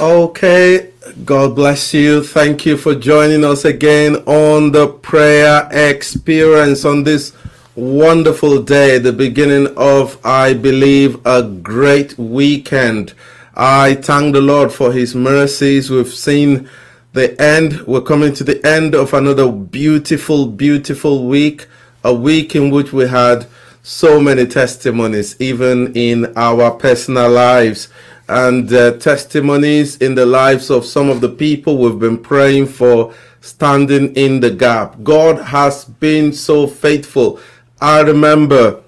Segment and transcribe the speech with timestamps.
[0.00, 0.92] Okay,
[1.24, 2.22] God bless you.
[2.22, 7.32] Thank you for joining us again on the prayer experience on this
[7.74, 13.12] wonderful day, the beginning of, I believe, a great weekend.
[13.56, 15.90] I thank the Lord for His mercies.
[15.90, 16.70] We've seen
[17.12, 17.80] the end.
[17.80, 21.66] We're coming to the end of another beautiful, beautiful week,
[22.04, 23.48] a week in which we had
[23.82, 27.88] so many testimonies, even in our personal lives,
[28.28, 33.14] and uh, testimonies in the lives of some of the people we've been praying for,
[33.40, 35.02] standing in the gap.
[35.02, 37.40] God has been so faithful.
[37.80, 38.82] I remember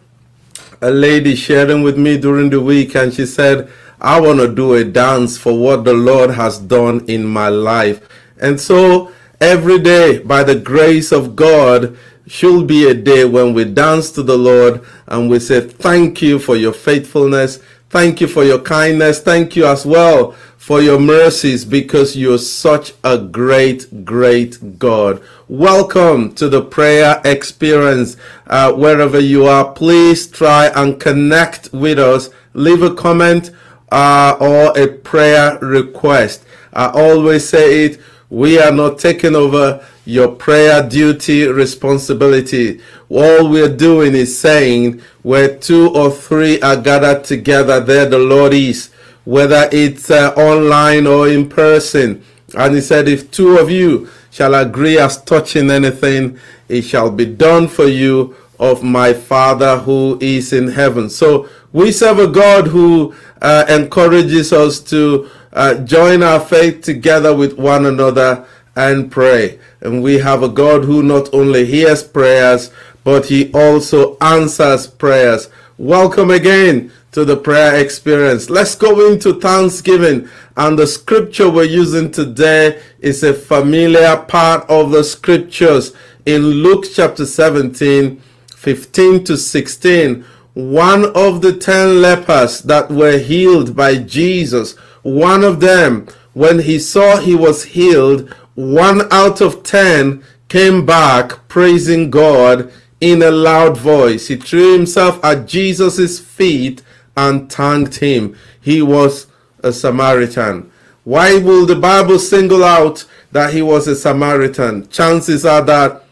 [0.82, 4.74] a lady sharing with me during the week, and she said, I want to do
[4.74, 8.08] a dance for what the Lord has done in my life.
[8.40, 11.96] And so every day, by the grace of God,
[12.26, 16.38] should be a day when we dance to the Lord and we say, Thank you
[16.38, 17.58] for your faithfulness.
[17.90, 19.18] Thank you for your kindness.
[19.18, 25.20] Thank you as well for your mercies because you're such a great, great God.
[25.48, 28.16] Welcome to the prayer experience.
[28.46, 32.30] Uh, wherever you are, please try and connect with us.
[32.54, 33.50] Leave a comment
[33.90, 36.44] uh, or a prayer request.
[36.72, 38.00] I always say it.
[38.28, 42.80] We are not taking over your prayer duty responsibility.
[43.10, 48.54] All we're doing is saying where two or three are gathered together, there the Lord
[48.54, 48.90] is,
[49.24, 52.24] whether it's uh, online or in person.
[52.56, 56.38] And he said, if two of you shall agree as touching anything,
[56.68, 61.10] it shall be done for you of my Father who is in heaven.
[61.10, 67.34] So we serve a God who uh, encourages us to uh, join our faith together
[67.34, 68.46] with one another
[68.76, 69.58] and pray.
[69.80, 72.70] And we have a God who not only hears prayers,
[73.04, 75.48] but he also answers prayers.
[75.78, 78.50] Welcome again to the prayer experience.
[78.50, 80.28] Let's go into Thanksgiving.
[80.56, 85.92] And the scripture we're using today is a familiar part of the scriptures
[86.26, 88.20] in Luke chapter 17,
[88.54, 90.24] 15 to 16.
[90.54, 96.78] One of the ten lepers that were healed by Jesus, one of them, when he
[96.78, 103.76] saw he was healed, one out of ten came back praising God in a loud
[103.76, 104.28] voice.
[104.28, 106.82] He threw himself at Jesus' feet
[107.16, 108.36] and thanked him.
[108.60, 109.26] He was
[109.62, 110.70] a Samaritan.
[111.04, 114.88] Why will the Bible single out that he was a Samaritan?
[114.88, 116.04] Chances are that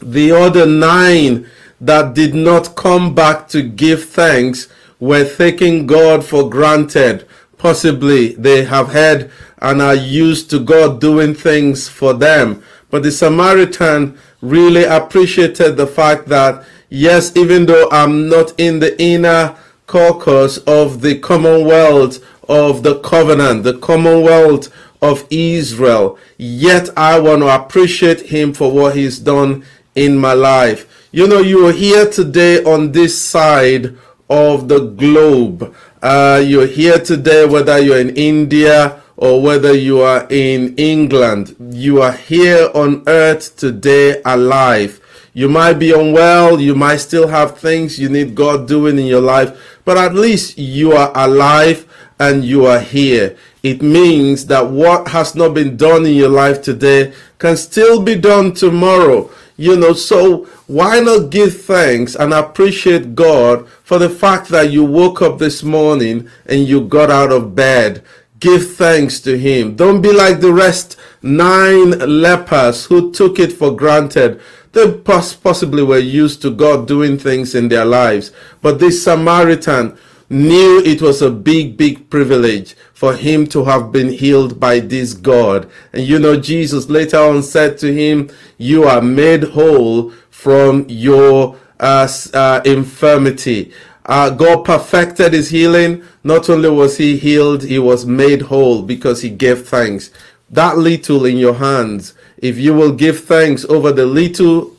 [0.00, 1.48] the other nine
[1.80, 4.68] that did not come back to give thanks
[5.00, 7.26] were taking God for granted.
[7.58, 12.62] Possibly they have heard and are used to God doing things for them.
[12.90, 19.00] But the Samaritan really appreciated the fact that, yes, even though I'm not in the
[19.00, 27.42] inner caucus of the commonwealth of the covenant, the commonwealth of Israel, yet I want
[27.42, 29.64] to appreciate him for what he's done
[29.94, 31.08] in my life.
[31.12, 33.96] You know, you are here today on this side
[34.28, 35.74] of the globe.
[36.02, 41.56] Uh, you're here today, whether you're in India or whether you are in England.
[41.70, 45.00] You are here on earth today alive.
[45.32, 49.20] You might be unwell, you might still have things you need God doing in your
[49.20, 51.86] life, but at least you are alive
[52.18, 53.36] and you are here.
[53.62, 58.14] It means that what has not been done in your life today can still be
[58.14, 59.30] done tomorrow.
[59.58, 64.84] You know, so why not give thanks and appreciate God for the fact that you
[64.84, 68.02] woke up this morning and you got out of bed?
[68.38, 69.76] Give thanks to Him.
[69.76, 74.40] Don't be like the rest nine lepers who took it for granted.
[74.72, 78.30] They possibly were used to God doing things in their lives.
[78.60, 79.96] But this Samaritan
[80.28, 85.14] knew it was a big, big privilege for him to have been healed by this
[85.14, 85.70] God.
[85.92, 91.56] And you know, Jesus later on said to him, You are made whole from your
[91.78, 93.72] uh, uh, infirmity.
[94.06, 96.02] Uh, God perfected his healing.
[96.22, 100.10] Not only was he healed, he was made whole because he gave thanks.
[100.50, 104.76] that little in your hands, if you will give thanks over the little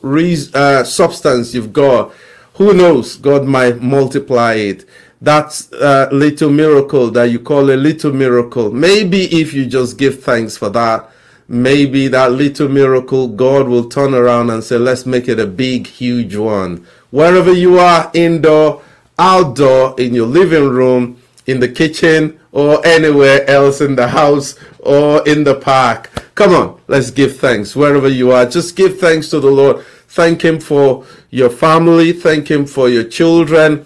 [0.54, 2.12] uh, substance you've got,
[2.54, 3.16] who knows?
[3.16, 4.84] God might multiply it.
[5.20, 8.70] That uh, little miracle that you call a little miracle.
[8.70, 11.10] Maybe if you just give thanks for that,
[11.48, 15.86] maybe that little miracle, God will turn around and say, let's make it a big,
[15.86, 16.86] huge one.
[17.10, 18.82] Wherever you are, indoor,
[19.18, 25.26] outdoor, in your living room, in the kitchen, or anywhere else in the house or
[25.28, 26.10] in the park.
[26.34, 28.46] Come on, let's give thanks wherever you are.
[28.46, 29.84] Just give thanks to the Lord.
[30.08, 32.12] Thank Him for your family.
[32.12, 33.84] Thank Him for your children.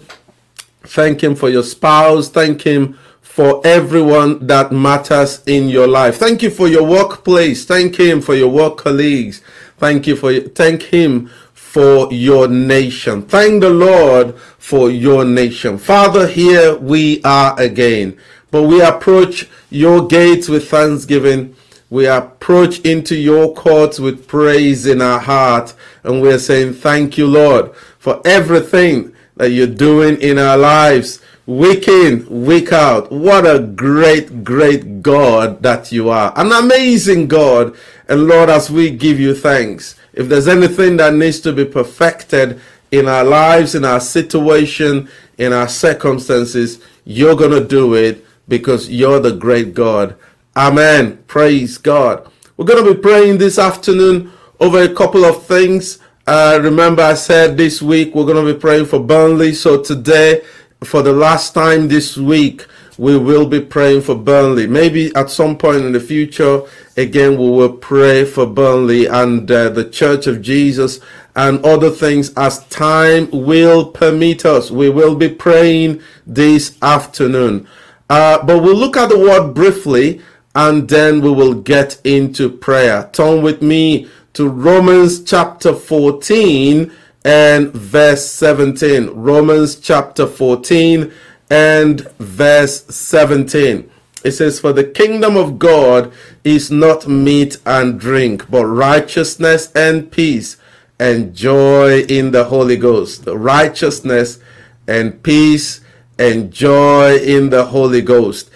[0.83, 2.29] Thank Him for your spouse.
[2.29, 6.17] Thank Him for everyone that matters in your life.
[6.17, 7.65] Thank you for your workplace.
[7.65, 9.41] Thank Him for your work colleagues.
[9.77, 11.29] Thank you for thank Him
[11.73, 13.23] for your nation.
[13.23, 15.79] Thank the Lord for your nation.
[15.79, 18.15] Father, here we are again.
[18.51, 21.55] But we approach your gates with thanksgiving.
[21.89, 25.73] We approach into your courts with praise in our heart.
[26.03, 31.87] And we're saying, Thank you, Lord, for everything that you're doing in our lives, week
[31.87, 33.11] in, week out.
[33.11, 36.33] What a great, great God that you are.
[36.35, 37.75] An amazing God.
[38.07, 42.61] And Lord, as we give you thanks, if there's anything that needs to be perfected
[42.91, 48.89] in our lives, in our situation, in our circumstances, you're going to do it because
[48.89, 50.15] you're the great God.
[50.55, 51.23] Amen.
[51.27, 52.29] Praise God.
[52.55, 55.97] We're going to be praying this afternoon over a couple of things.
[56.27, 59.53] Uh, remember, I said this week we're going to be praying for Burnley.
[59.53, 60.43] So today,
[60.83, 62.67] for the last time this week,
[62.97, 64.67] we will be praying for Burnley.
[64.67, 66.61] Maybe at some point in the future,
[66.97, 70.99] again, we will pray for Burnley and uh, the Church of Jesus
[71.35, 74.69] and other things as time will permit us.
[74.69, 77.67] We will be praying this afternoon.
[78.09, 80.21] Uh, but we'll look at the word briefly
[80.55, 83.09] and then we will get into prayer.
[83.11, 86.91] Turn with me to Romans chapter 14
[87.25, 89.09] and verse 17.
[89.09, 91.11] Romans chapter 14
[91.49, 93.89] and verse 17.
[94.23, 96.13] It says, For the kingdom of God
[96.43, 100.57] is not meat and drink, but righteousness and peace
[100.99, 103.25] and joy in the Holy Ghost.
[103.27, 104.39] Righteousness
[104.87, 105.81] and peace
[106.17, 108.49] and joy in the Holy Ghost.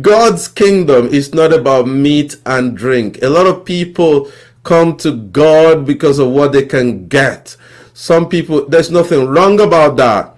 [0.00, 3.22] God's kingdom is not about meat and drink.
[3.22, 4.30] A lot of people
[4.64, 7.56] come to God because of what they can get.
[7.94, 10.34] Some people, there's nothing wrong about that.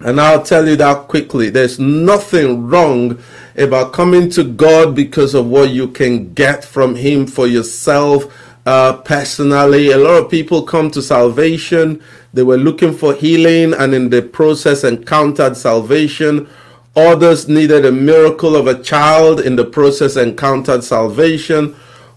[0.00, 1.50] And I'll tell you that quickly.
[1.50, 3.18] There's nothing wrong
[3.56, 8.24] about coming to God because of what you can get from Him for yourself
[8.66, 9.92] uh, personally.
[9.92, 12.02] A lot of people come to salvation
[12.34, 16.48] they were looking for healing and in the process encountered salvation.
[16.96, 21.76] Others needed a miracle of a child, in the process encountered salvation.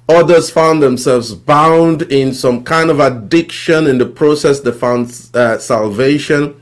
[0.10, 5.60] Others found themselves bound in some kind of addiction, in the process they found uh,
[5.60, 6.60] salvation.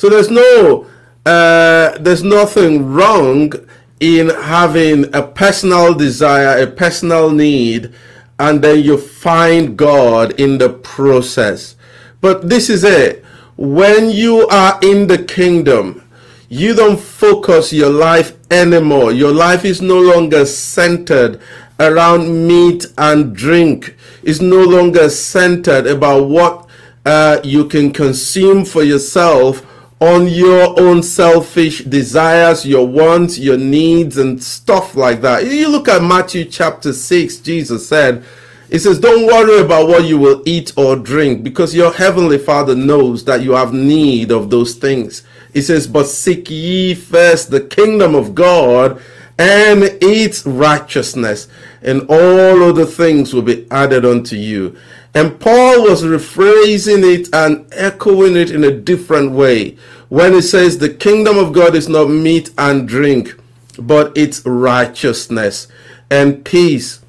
[0.00, 0.86] So there's no,
[1.26, 3.52] uh, there's nothing wrong
[4.00, 7.92] in having a personal desire, a personal need,
[8.38, 11.76] and then you find God in the process.
[12.22, 13.22] But this is it.
[13.58, 16.08] When you are in the kingdom,
[16.48, 19.12] you don't focus your life anymore.
[19.12, 21.42] Your life is no longer centered
[21.78, 23.96] around meat and drink.
[24.22, 26.70] It's no longer centered about what
[27.04, 29.66] uh, you can consume for yourself
[30.00, 35.44] on your own selfish desires, your wants, your needs, and stuff like that.
[35.44, 38.24] You look at Matthew chapter 6, Jesus said,
[38.70, 42.74] He says, Don't worry about what you will eat or drink, because your heavenly Father
[42.74, 45.22] knows that you have need of those things.
[45.52, 49.02] He says, But seek ye first the kingdom of God
[49.38, 51.48] and its righteousness,
[51.82, 54.76] and all other things will be added unto you.
[55.14, 59.76] And Paul was rephrasing it and echoing it in a different way
[60.08, 63.34] when he says, The kingdom of God is not meat and drink,
[63.78, 65.66] but it's righteousness
[66.10, 67.00] and peace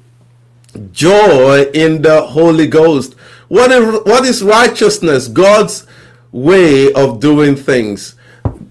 [0.92, 3.14] joy in the Holy Ghost.
[3.48, 5.28] What is, what is righteousness?
[5.28, 5.86] God's
[6.30, 8.14] way of doing things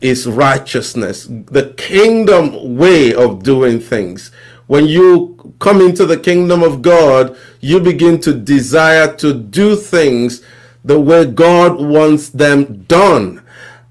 [0.01, 4.31] is righteousness, the kingdom way of doing things.
[4.71, 10.41] When you come into the kingdom of God, you begin to desire to do things
[10.85, 13.43] the way God wants them done.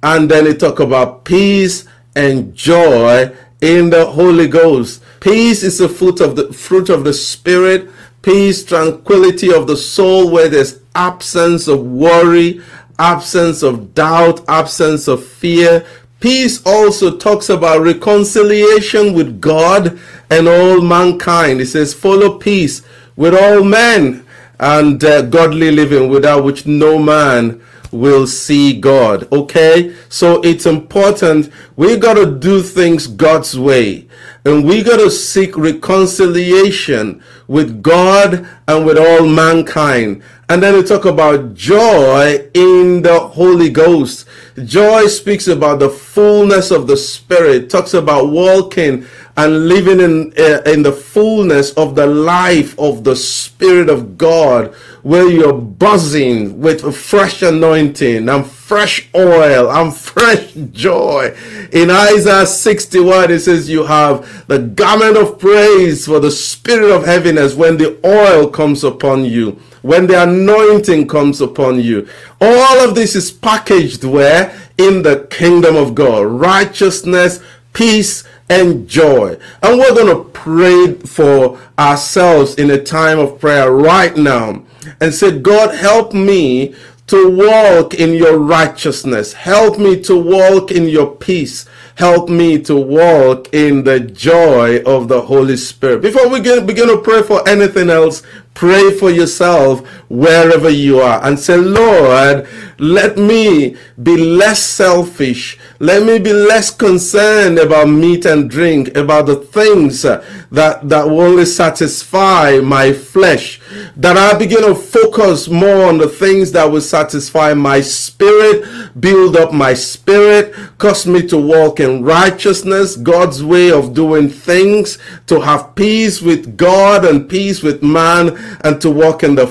[0.03, 5.03] And then it talk about peace and joy in the Holy Ghost.
[5.21, 7.91] Peace is the fruit of the fruit of the spirit
[8.23, 12.63] peace, tranquility of the soul where there's absence of worry,
[12.99, 15.85] absence of doubt, absence of fear,
[16.21, 19.99] Peace also talks about reconciliation with God
[20.29, 21.61] and all mankind.
[21.61, 22.83] It says, follow peace
[23.17, 24.27] with all men
[24.59, 29.27] and uh, godly living without which no man will see God.
[29.33, 29.95] Okay?
[30.11, 31.51] So it's important.
[31.77, 34.07] We got to do things God's way.
[34.45, 40.23] And we got to seek reconciliation with God and with all mankind.
[40.49, 44.27] And then we talk about joy in the Holy Ghost.
[44.65, 49.07] Joy speaks about the fullness of the Spirit, talks about walking
[49.37, 54.75] and living in, uh, in the fullness of the life of the Spirit of God,
[55.03, 61.35] where you're buzzing with a fresh anointing and fresh oil and fresh joy.
[61.73, 67.05] In Isaiah 61, it says, You have the garment of praise for the spirit of
[67.05, 72.07] heaviness when the oil comes upon you when the anointing comes upon you.
[72.41, 74.55] All of this is packaged where?
[74.77, 76.27] In the kingdom of God.
[76.27, 77.41] Righteousness,
[77.73, 79.39] peace, and joy.
[79.63, 84.65] And we're going to pray for ourselves in a time of prayer right now
[85.01, 86.75] and say, God, help me
[87.09, 89.33] to walk in your righteousness.
[89.33, 91.67] Help me to walk in your peace.
[91.97, 96.03] Help me to walk in the joy of the Holy Spirit.
[96.03, 98.23] Before we begin to pray for anything else,
[98.55, 102.47] Pray for yourself wherever you are and say, Lord,
[102.79, 105.57] let me be less selfish.
[105.79, 111.21] Let me be less concerned about meat and drink, about the things that, that will
[111.21, 113.61] only satisfy my flesh.
[113.97, 118.67] That I begin to focus more on the things that will satisfy my spirit,
[118.99, 124.99] build up my spirit, cause me to walk in righteousness, God's way of doing things,
[125.29, 129.47] to have peace with God and peace with man and to walk in the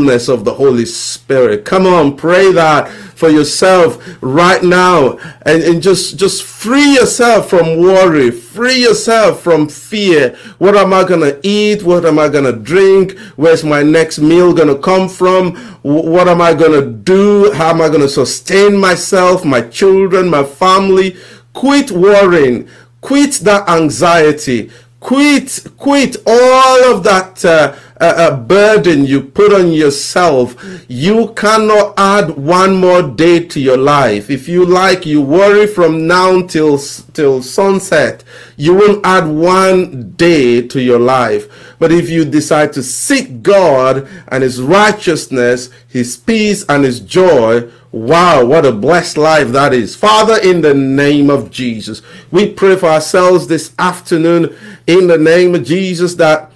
[0.00, 1.66] fullness of the Holy Spirit.
[1.66, 5.18] Come on, pray that for yourself right now.
[5.42, 8.30] And, and just just free yourself from worry.
[8.30, 10.36] Free yourself from fear.
[10.56, 11.82] What am i to eat?
[11.82, 13.18] What am i to drink?
[13.36, 15.56] Where's my next meal to come from?
[15.82, 17.52] What am i to do?
[17.52, 21.16] How am i to sustain myself my children my family?
[21.52, 22.68] Quit worrying.
[23.02, 24.70] Quit that anxiety.
[25.00, 30.56] Quit quit all of that uh, a, burden you put on yourself,
[30.88, 34.30] you cannot add one more day to your life.
[34.30, 38.24] If you like, you worry from now till, till sunset.
[38.56, 41.76] You won't add one day to your life.
[41.78, 47.70] But if you decide to seek God and His righteousness, His peace and His joy,
[47.92, 49.96] Wow, what a blessed life that is.
[49.96, 55.56] Father, in the name of Jesus, we pray for ourselves this afternoon in the name
[55.56, 56.49] of Jesus that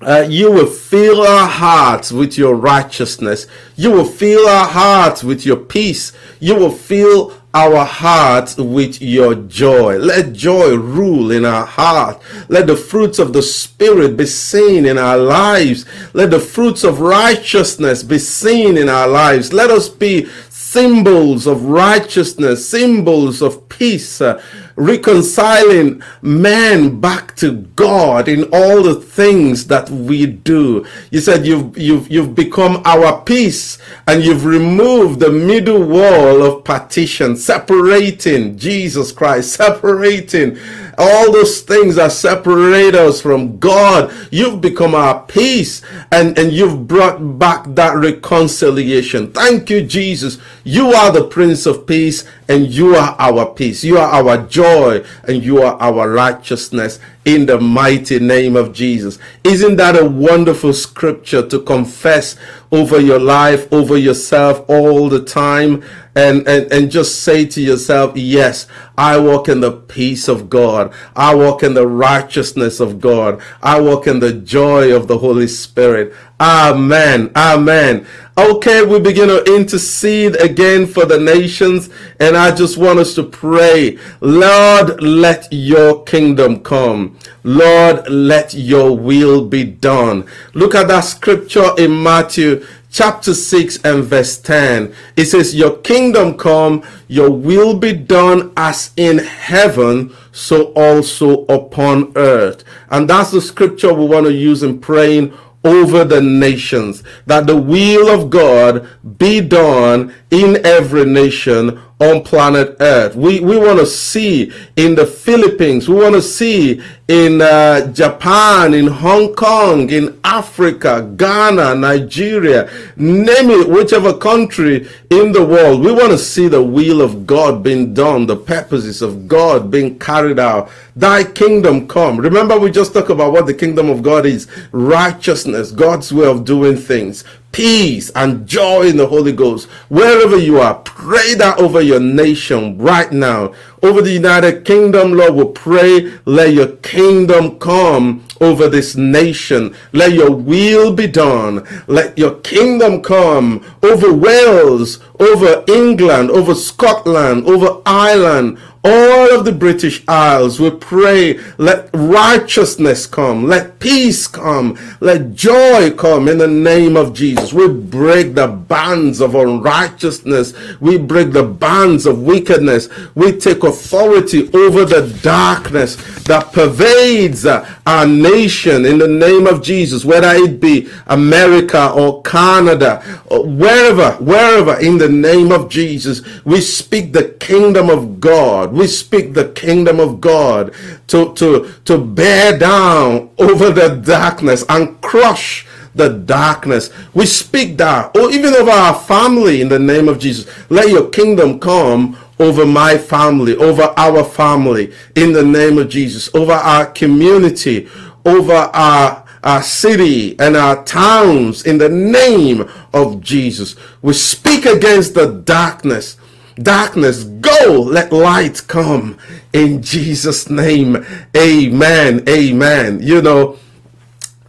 [0.00, 3.46] uh, you will fill our hearts with your righteousness.
[3.76, 6.12] You will fill our hearts with your peace.
[6.40, 9.96] You will fill our hearts with your joy.
[9.96, 12.20] Let joy rule in our heart.
[12.48, 15.86] Let the fruits of the Spirit be seen in our lives.
[16.12, 19.52] Let the fruits of righteousness be seen in our lives.
[19.52, 24.20] Let us be symbols of righteousness, symbols of peace.
[24.20, 24.42] Uh,
[24.76, 30.86] reconciling man back to God in all the things that we do.
[31.10, 36.64] You said you've you've you've become our peace and you've removed the middle wall of
[36.64, 40.58] partition, separating Jesus Christ, separating
[40.98, 44.12] all those things that separate us from God.
[44.30, 45.82] You've become our peace
[46.12, 49.32] and, and you've brought back that reconciliation.
[49.32, 50.38] Thank you, Jesus.
[50.64, 53.84] You are the Prince of Peace and you are our peace.
[53.84, 59.18] You are our joy and you are our righteousness in the mighty name of Jesus.
[59.42, 62.36] Isn't that a wonderful scripture to confess
[62.70, 65.82] over your life, over yourself all the time?
[66.16, 70.94] And, and, and just say to yourself, yes, I walk in the peace of God.
[71.16, 73.42] I walk in the righteousness of God.
[73.62, 76.14] I walk in the joy of the Holy Spirit.
[76.40, 77.30] Amen.
[77.36, 78.06] Amen.
[78.36, 81.88] Okay, we begin to intercede again for the nations,
[82.18, 83.98] and I just want us to pray.
[84.20, 87.16] Lord, let your kingdom come.
[87.44, 90.26] Lord, let your will be done.
[90.54, 94.94] Look at that scripture in Matthew chapter 6 and verse 10.
[95.16, 102.12] It says, Your kingdom come, your will be done as in heaven, so also upon
[102.16, 102.64] earth.
[102.90, 107.56] And that's the scripture we want to use in praying over the nations, that the
[107.56, 108.86] will of God
[109.18, 113.14] be done in every nation on planet Earth.
[113.14, 118.74] We, we want to see in the Philippines, we want to see in uh, Japan,
[118.74, 125.84] in Hong Kong, in Africa, Ghana, Nigeria, name it, whichever country in the world.
[125.84, 129.98] We want to see the will of God being done, the purposes of God being
[129.98, 130.70] carried out.
[130.96, 132.18] Thy kingdom come.
[132.18, 136.44] Remember, we just talked about what the kingdom of God is righteousness, God's way of
[136.44, 137.24] doing things
[137.54, 139.68] peace and joy in the Holy Ghost.
[139.88, 143.54] Wherever you are, pray that over your nation right now.
[143.80, 149.72] Over the United Kingdom, Lord, we pray, let your kingdom come over this nation.
[149.92, 151.64] Let your will be done.
[151.86, 159.52] Let your kingdom come over Wales, over England, over Scotland, over Ireland, all of the
[159.52, 166.46] British Isles, we pray, let righteousness come, let peace come, let joy come in the
[166.46, 167.52] name of Jesus.
[167.52, 174.50] We break the bands of unrighteousness, we break the bands of wickedness, we take authority
[174.52, 180.60] over the darkness that pervades uh, our nation in the name of Jesus, whether it
[180.60, 187.30] be America or Canada, or wherever, wherever, in the name of Jesus, we speak the
[187.40, 190.74] kingdom of God we speak the kingdom of God
[191.08, 196.90] to, to, to bear down over the darkness and crush the darkness.
[197.14, 200.50] We speak that, or even over our family in the name of Jesus.
[200.70, 206.34] Let your kingdom come over my family, over our family in the name of Jesus,
[206.34, 207.88] over our community,
[208.24, 213.76] over our, our city and our towns in the name of Jesus.
[214.02, 216.16] We speak against the darkness
[216.56, 219.18] Darkness, go, let light come
[219.52, 221.04] in Jesus' name.
[221.36, 222.22] Amen.
[222.28, 223.02] Amen.
[223.02, 223.58] You know,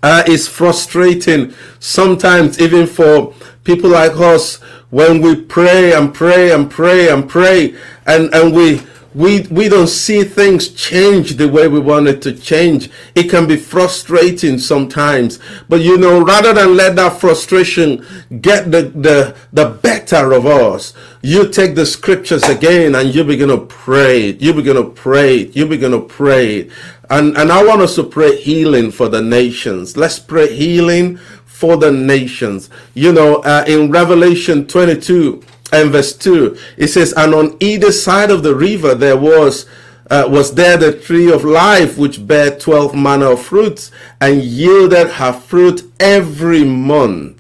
[0.04, 3.34] uh, it's frustrating sometimes, even for
[3.64, 4.58] people like us,
[4.92, 8.82] when we pray and pray and pray and pray, and, and we
[9.16, 13.48] we we don't see things change the way we want it to change it can
[13.48, 15.40] be frustrating sometimes
[15.70, 18.06] but you know rather than let that frustration
[18.42, 20.94] get the the the better of us
[21.26, 24.34] you take the scriptures again and you begin to pray.
[24.34, 25.48] You begin to pray.
[25.48, 26.70] You begin to pray.
[27.10, 29.98] And and i want us to pray healing for the nations.
[29.98, 32.70] Let's pray healing for the nations.
[32.94, 38.30] You know uh, in revelation 22 and verse 2 it says and on either side
[38.30, 39.66] of the river there was
[40.12, 43.90] uh, was there the tree of life which bare 12 manner of fruits
[44.22, 47.35] and yielded her fruit every month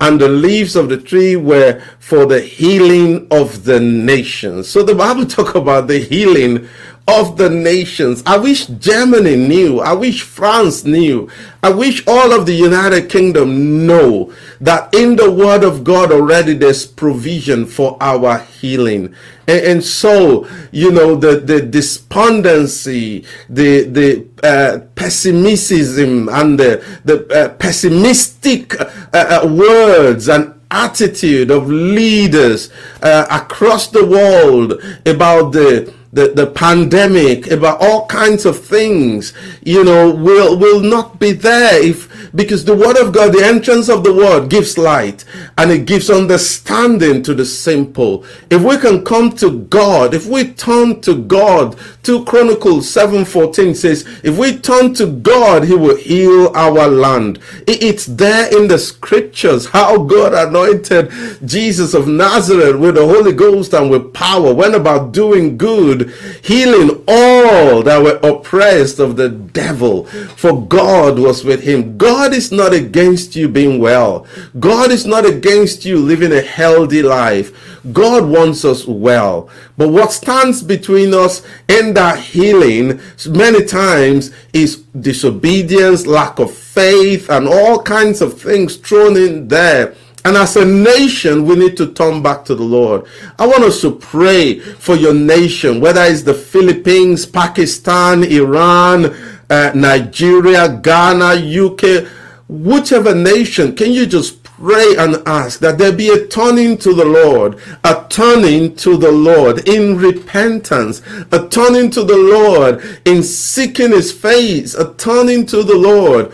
[0.00, 4.68] and the leaves of the tree were for the healing of the nations.
[4.68, 6.68] So the bible talk about the healing
[7.08, 8.22] of the nations.
[8.26, 9.80] I wish Germany knew.
[9.80, 11.28] I wish France knew.
[11.62, 16.52] I wish all of the United Kingdom know that in the Word of God already
[16.52, 19.14] there's provision for our healing.
[19.46, 27.26] And, and so, you know, the, the despondency, the, the uh, pessimism and the, the
[27.34, 32.70] uh, pessimistic uh, uh words and attitude of leaders
[33.02, 34.74] uh, across the world
[35.06, 41.20] about the the, the pandemic, about all kinds of things, you know, will, will not
[41.20, 45.24] be there if, because the word of God, the entrance of the word gives light
[45.56, 48.24] and it gives understanding to the simple.
[48.50, 51.78] If we can come to God, if we turn to God,
[52.08, 57.38] 2 Chronicles 7:14 says, if we turn to God, he will heal our land.
[57.66, 61.12] It's there in the scriptures how God anointed
[61.44, 66.10] Jesus of Nazareth with the Holy Ghost and with power, went about doing good,
[66.42, 71.98] healing all that were oppressed of the devil, for God was with him.
[71.98, 74.26] God is not against you being well.
[74.58, 77.67] God is not against you living a healthy life.
[77.92, 79.48] God wants us well.
[79.76, 87.30] But what stands between us and that healing many times is disobedience, lack of faith,
[87.30, 89.94] and all kinds of things thrown in there.
[90.24, 93.06] And as a nation, we need to turn back to the Lord.
[93.38, 99.16] I want us to pray for your nation, whether it's the Philippines, Pakistan, Iran,
[99.48, 102.06] uh, Nigeria, Ghana, UK,
[102.48, 103.76] whichever nation.
[103.76, 108.04] Can you just pray and ask that there be a turning to the Lord, a
[108.08, 114.74] turning to the Lord in repentance, a turning to the Lord in seeking his face,
[114.74, 116.32] a turning to the Lord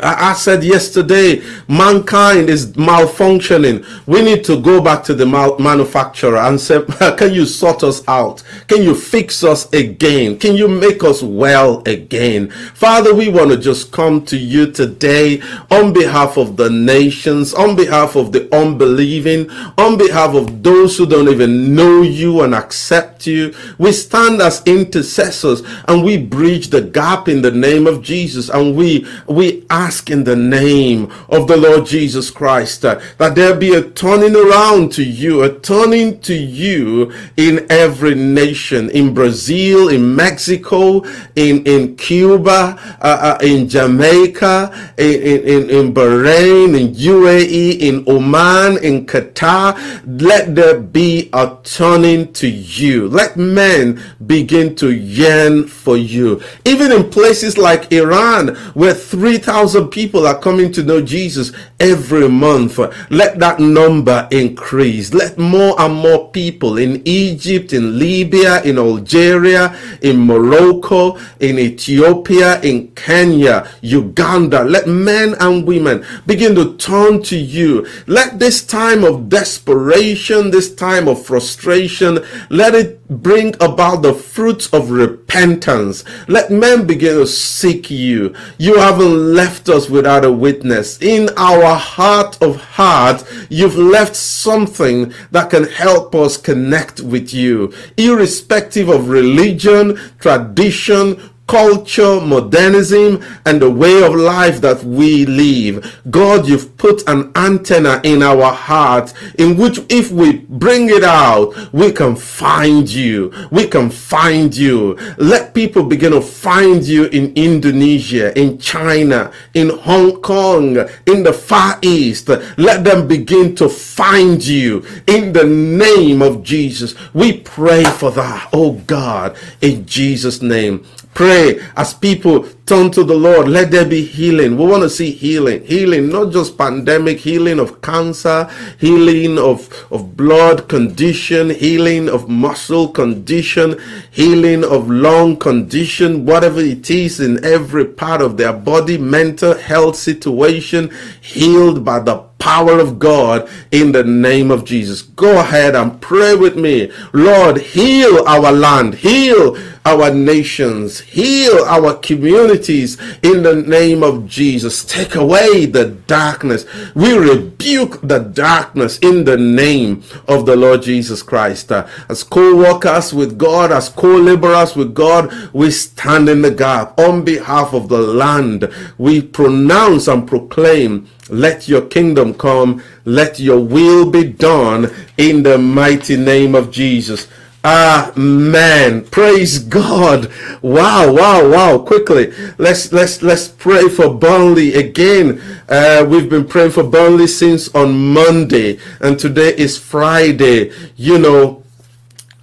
[0.00, 3.84] I said yesterday, mankind is malfunctioning.
[4.06, 6.82] We need to go back to the manufacturer and say,
[7.18, 8.42] Can you sort us out?
[8.68, 10.38] Can you fix us again?
[10.38, 12.48] Can you make us well again?
[12.72, 17.76] Father, we want to just come to you today on behalf of the nations, on
[17.76, 23.26] behalf of the unbelieving, on behalf of those who don't even know you and accept
[23.26, 23.54] you.
[23.76, 28.74] We stand as intercessors and we bridge the gap in the name of Jesus and
[28.74, 33.74] we, we ask in the name of the Lord Jesus Christ uh, that there be
[33.74, 40.14] a turning around to you, a turning to you in every nation, in Brazil, in
[40.14, 41.02] Mexico,
[41.34, 45.20] in, in Cuba, uh, uh, in Jamaica, in,
[45.54, 49.76] in, in Bahrain, in UAE, in Oman, in Qatar.
[50.06, 53.08] Let there be a turning to you.
[53.08, 56.40] Let men begin to yearn for you.
[56.64, 62.28] Even in places like Iran, where 3,000 thousand people are coming to know Jesus every
[62.28, 62.78] month.
[63.10, 65.14] Let that number increase.
[65.14, 72.60] Let more and more people in Egypt, in Libya, in Algeria, in Morocco, in Ethiopia,
[72.60, 77.86] in Kenya, Uganda, let men and women begin to turn to you.
[78.06, 82.18] Let this time of desperation, this time of frustration,
[82.50, 86.04] let it bring about the fruits of repentance.
[86.28, 88.34] Let men begin to seek you.
[88.58, 91.00] You haven't left left us without a witness.
[91.00, 97.72] In our heart of heart, you've left something that can help us connect with you,
[97.96, 106.00] irrespective of religion, tradition, culture, modernism, and the way of life that we live.
[106.10, 111.54] God, you've put an antenna in our heart in which if we bring it out,
[111.72, 113.32] we can find you.
[113.50, 114.96] We can find you.
[115.18, 121.32] Let people begin to find you in Indonesia, in China, in Hong Kong, in the
[121.32, 122.28] Far East.
[122.56, 126.94] Let them begin to find you in the name of Jesus.
[127.14, 130.86] We pray for that, oh God, in Jesus' name.
[131.14, 133.46] Pray as people turn to the Lord.
[133.46, 134.56] Let there be healing.
[134.56, 135.62] We want to see healing.
[135.64, 138.48] Healing, not just pandemic, healing of cancer,
[138.78, 143.78] healing of, of blood condition, healing of muscle condition,
[144.10, 149.96] healing of lung condition, whatever it is in every part of their body, mental health
[149.96, 155.02] situation, healed by the power of God in the name of Jesus.
[155.02, 156.90] Go ahead and pray with me.
[157.12, 164.84] Lord, heal our land, heal our nations, heal our communities in the name of Jesus.
[164.84, 166.66] Take away the darkness.
[166.96, 171.70] We rebuke the darkness in the name of the Lord Jesus Christ.
[171.70, 176.50] Uh, as co workers with God, as co laborers with God, we stand in the
[176.50, 178.68] gap on behalf of the land.
[178.98, 182.82] We pronounce and proclaim let your kingdom come.
[183.04, 187.26] Let your will be done in the mighty name of Jesus.
[187.64, 189.04] Amen.
[189.04, 190.32] Praise God.
[190.62, 191.78] Wow, wow, wow.
[191.78, 195.40] Quickly, let's let's let's pray for Burnley again.
[195.68, 200.72] Uh, we've been praying for Burnley since on Monday, and today is Friday.
[200.96, 201.61] You know,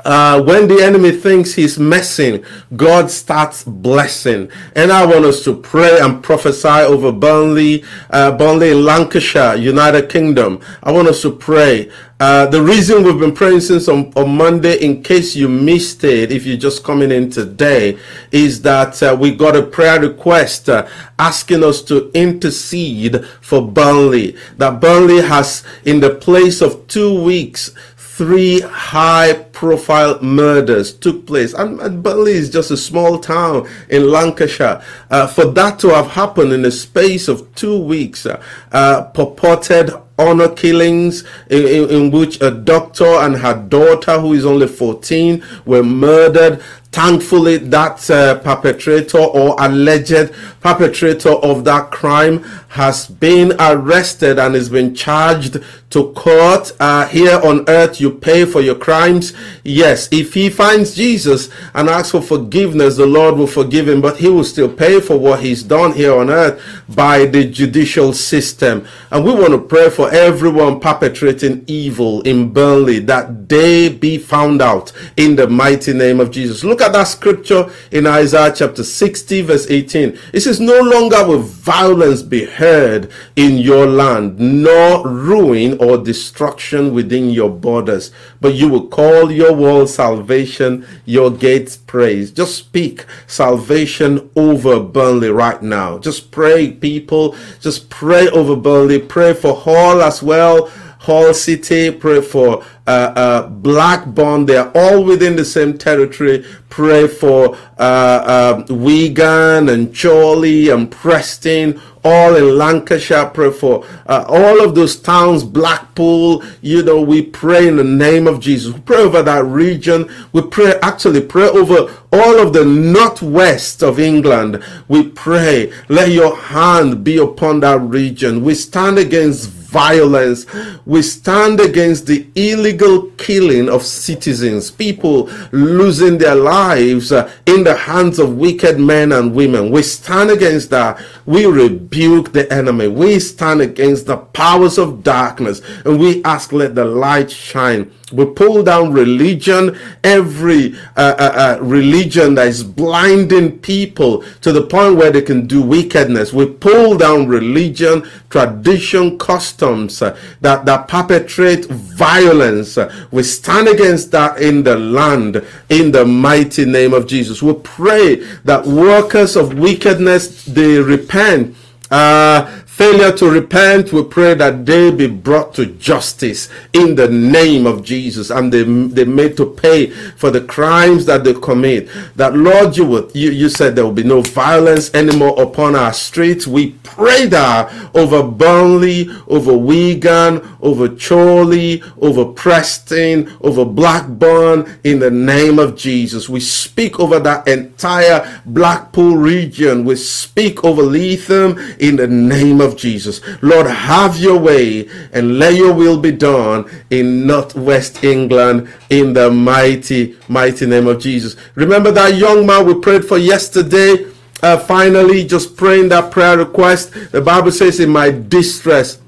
[0.06, 2.44] uh, when the enemy thinks he's messing,
[2.76, 4.50] God starts blessing.
[4.76, 10.62] And I want us to pray and prophesy over Burnley, uh, Burnley Lancashire, United Kingdom.
[10.84, 11.92] I want us to pray.
[12.22, 16.34] Uh, the reason we've been praying since on, on, Monday, in case you missed it,
[16.34, 17.98] if you're just coming in today,
[18.34, 20.86] is that uh, we got a prayer request uh,
[21.18, 24.36] asking us to intercede for Burnley.
[24.58, 27.74] That Burnley has, in the place of two weeks,
[28.20, 31.54] three high profile murders took place.
[31.54, 34.84] And, and Burnley is just a small town in Lancashire.
[35.10, 39.92] Uh, for that to have happened in the space of two weeks, uh, uh, purported
[40.20, 45.44] honor killings in, in, in, which a doctor and her daughter, who is only 14,
[45.66, 46.62] were murdered.
[46.92, 54.70] Thankfully, that uh, perpetrator or alleged perpetrator of that crime has been arrested and has
[54.70, 56.72] been charged to court.
[56.80, 59.34] Uh, here on earth, you pay for your crimes.
[59.64, 64.18] Yes, if he finds Jesus and asks for forgiveness, the Lord will forgive him, but
[64.18, 66.60] he will still pay for what he's done here on earth
[66.96, 68.88] by the judicial system.
[69.12, 74.62] And we want to pray for everyone perpetrating evil in Burnley that they be found
[74.62, 76.64] out in the mighty name of Jesus.
[76.64, 80.18] Look at that scripture in Isaiah chapter 60, verse 18.
[80.34, 86.94] It says, No longer will violence be heard in your land, nor ruin or destruction
[86.94, 92.32] within your borders, but you will call your wall salvation, your gates praise.
[92.32, 95.98] Just speak salvation over Burnley right now.
[96.00, 97.36] Just pray people.
[97.60, 99.00] Just pray over Burnley.
[99.00, 100.72] Pray for Hall as well.
[101.00, 104.46] Hall City, pray for uh, uh, Blackburn.
[104.46, 106.46] They are all within the same territory.
[106.68, 113.28] Pray for uh, uh, Wigan and Chorley and Preston, all in Lancashire.
[113.28, 116.44] Pray for uh, all of those towns, Blackpool.
[116.62, 118.74] You know, we pray in the name of Jesus.
[118.74, 120.12] We pray over that region.
[120.34, 124.62] We pray, actually, pray over all of the northwest of England.
[124.90, 128.44] We pray, let your hand be upon that region.
[128.44, 130.46] We stand against violence.
[130.86, 137.76] We stand against the illegal killing of citizens, people losing their lives uh, in the
[137.76, 139.70] hands of wicked men and women.
[139.72, 141.04] We stand against that.
[141.26, 142.88] We rebuke the enemy.
[142.88, 148.26] We stand against the powers of darkness and we ask, let the light shine we
[148.26, 154.96] pull down religion, every uh, uh, uh, religion that is blinding people to the point
[154.96, 156.34] where they can do wickedness.
[156.34, 162.78] We pull down religion, tradition, customs uh, that, that perpetrate violence.
[163.12, 167.42] we stand against that in the land in the mighty name of Jesus.
[167.42, 171.56] We pray that workers of wickedness they repent.
[171.92, 177.68] Uh, failure to repent, we pray that they be brought to justice in the name
[177.68, 181.90] of Jesus and they, they made to pay for the crimes that they commit.
[182.16, 185.92] That Lord, you would you, you said there will be no violence anymore upon our
[185.92, 186.48] streets.
[186.48, 195.12] We pray that over Burnley, over Wigan, over Chorley, over Preston, over Blackburn in the
[195.12, 196.30] name of Jesus.
[196.30, 199.84] We speak over that entire Blackpool region.
[199.84, 203.22] We speak over Lytham in the name of of Jesus.
[203.42, 209.30] Lord, have your way and let your will be done in Northwest England in the
[209.30, 211.36] mighty, mighty name of Jesus.
[211.56, 214.06] Remember that young man we prayed for yesterday?
[214.42, 216.94] Uh, finally, just praying that prayer request.
[217.12, 219.02] The Bible says, In my distress,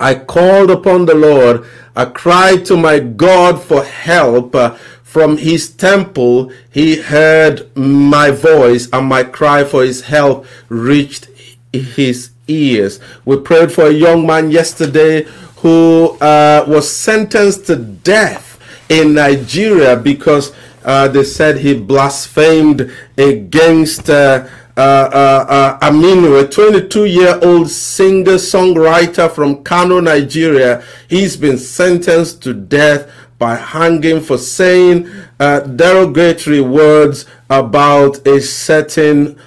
[0.00, 1.64] I called upon the Lord.
[1.94, 4.54] I cried to my God for help.
[4.54, 11.28] Uh, from his temple, he heard my voice, and my cry for his help reached
[11.70, 13.00] his ears.
[13.24, 15.26] We prayed for a young man yesterday
[15.62, 20.52] who uh, was sentenced to death in Nigeria because
[20.84, 27.70] uh, they said he blasphemed against uh, uh, uh, uh Aminu, a 22 year old
[27.70, 30.82] singer songwriter from Kano, Nigeria.
[31.08, 39.38] He's been sentenced to death by hanging for saying uh, derogatory words about a certain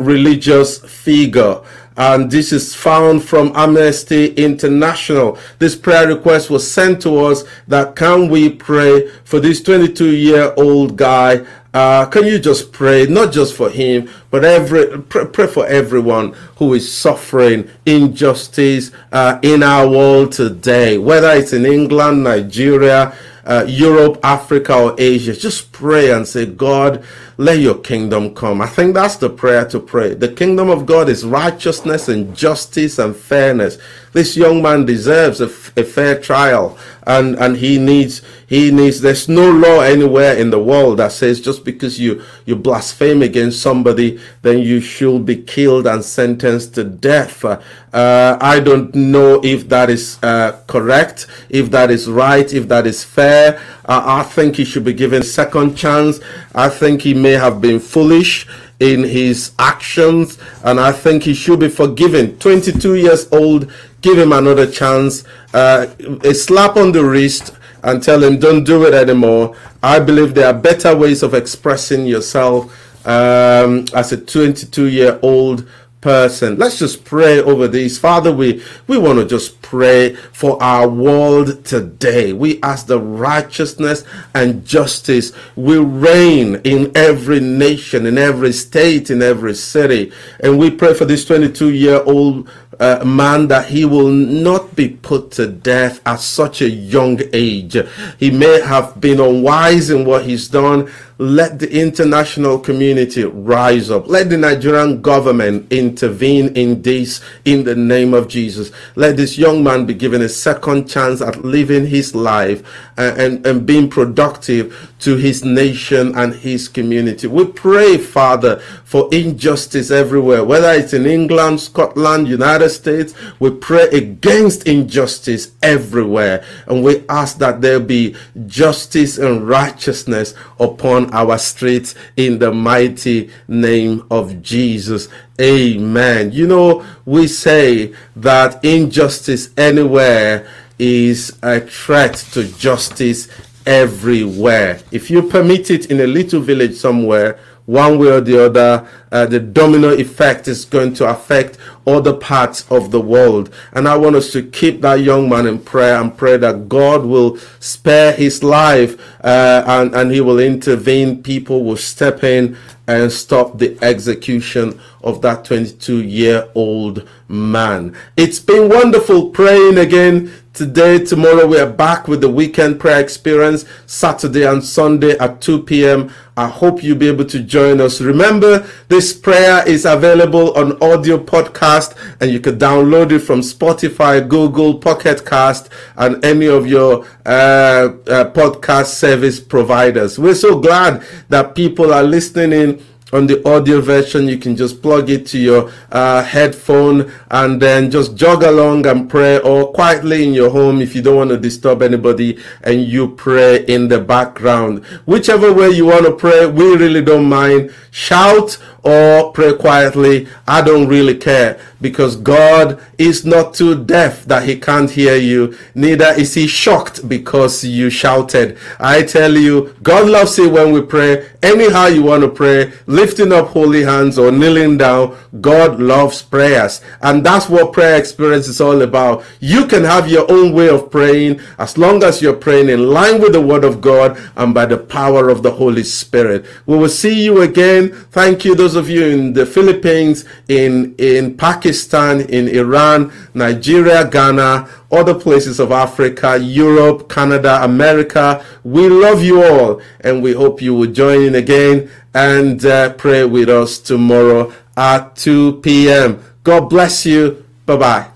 [0.00, 1.60] religious figure
[1.96, 5.38] and this is found from Amnesty International.
[5.58, 10.52] This prayer request was sent to us that can we pray for this 22 year
[10.56, 11.44] old guy
[11.76, 16.32] uh, can you just pray, not just for him, but every pray, pray for everyone
[16.56, 23.66] who is suffering injustice uh, in our world today, whether it's in England, Nigeria, uh,
[23.68, 25.34] Europe, Africa, or Asia.
[25.36, 27.04] Just pray and say, God,
[27.38, 28.62] let your kingdom come.
[28.62, 30.14] I think that's the prayer to pray.
[30.14, 33.78] The kingdom of God is righteousness and justice and fairness.
[34.12, 39.50] This young man deserves a, fair trial and, and he needs, he needs, there's no
[39.50, 44.58] law anywhere in the world that says just because you, you blaspheme against somebody, then
[44.58, 47.44] you should be killed and sentenced to death.
[47.44, 52.86] Uh, I don't know if that is uh, correct, if that is right, if that
[52.86, 53.58] is fair.
[53.84, 56.20] Uh, I think he should be given a second chance.
[56.54, 58.46] I think he may have been foolish
[58.80, 62.38] in his actions, and I think he should be forgiven.
[62.38, 65.24] 22 years old, give him another chance.
[65.52, 65.86] Uh,
[66.24, 69.56] a slap on the wrist and tell him, don't do it anymore.
[69.82, 72.72] I believe there are better ways of expressing yourself
[73.06, 75.68] um, as a 22 year old
[76.06, 76.56] person.
[76.56, 77.98] Let's just pray over these.
[77.98, 82.32] Father, we, we want to just pray for our world today.
[82.32, 89.20] We ask the righteousness and justice will reign in every nation, in every state, in
[89.20, 90.12] every city.
[90.38, 94.90] And we pray for this 22 year old uh, man that he will not be
[94.90, 97.76] put to death at such a young age.
[98.18, 100.88] He may have been unwise in what he's done.
[101.18, 104.06] Let the international community rise up.
[104.06, 108.70] Let the Nigerian government intervene in this in the name of Jesus.
[108.96, 112.62] Let this young man be given a second chance at living his life
[112.98, 117.26] and, and, and being productive to his nation and his community.
[117.28, 123.14] We pray, Father, for injustice everywhere, whether it's in England, Scotland, United States.
[123.40, 126.44] We pray against injustice everywhere.
[126.66, 133.30] And we ask that there be justice and righteousness upon our streets in the mighty
[133.48, 135.08] name of Jesus.
[135.40, 136.32] Amen.
[136.32, 143.28] You know, we say that injustice anywhere is a threat to justice
[143.66, 144.80] everywhere.
[144.92, 149.26] If you permit it in a little village somewhere, one way or the other, uh,
[149.26, 153.52] the domino effect is going to affect other parts of the world.
[153.72, 157.04] And I want us to keep that young man in prayer and pray that God
[157.04, 161.22] will spare his life uh, and, and he will intervene.
[161.22, 162.56] People will step in
[162.88, 167.96] and stop the execution of that 22 year old man.
[168.16, 173.66] It's been wonderful praying again Today, tomorrow, we are back with the weekend prayer experience,
[173.84, 176.10] Saturday and Sunday at 2 p.m.
[176.34, 178.00] I hope you'll be able to join us.
[178.00, 181.75] Remember, this prayer is available on audio podcast
[182.20, 187.28] and you can download it from Spotify, Google, Pocket Cast, and any of your uh,
[187.28, 190.18] uh, podcast service providers.
[190.18, 194.28] We're so glad that people are listening in on the audio version.
[194.28, 199.08] You can just plug it to your uh, headphone and then just jog along and
[199.08, 203.08] pray or quietly in your home if you don't want to disturb anybody and you
[203.08, 204.84] pray in the background.
[205.06, 207.72] Whichever way you want to pray we really don't mind.
[207.90, 214.44] Shout or pray quietly i don't really care because God is not too deaf that
[214.44, 218.56] he can't hear you, neither is he shocked because you shouted.
[218.78, 221.28] I tell you, God loves it when we pray.
[221.42, 226.80] Anyhow you want to pray, lifting up holy hands or kneeling down, God loves prayers.
[227.02, 229.24] And that's what prayer experience is all about.
[229.40, 233.20] You can have your own way of praying as long as you're praying in line
[233.20, 236.46] with the word of God and by the power of the Holy Spirit.
[236.64, 237.90] We will see you again.
[238.10, 244.68] Thank you, those of you in the Philippines, in, in Pakistan, in Iran, Nigeria, Ghana,
[244.92, 248.44] other places of Africa, Europe, Canada, America.
[248.62, 253.24] We love you all and we hope you will join in again and uh, pray
[253.24, 256.22] with us tomorrow at 2 p.m.
[256.44, 257.44] God bless you.
[257.66, 258.15] Bye bye.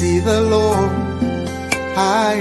[0.00, 0.90] See the Lord
[1.94, 2.40] high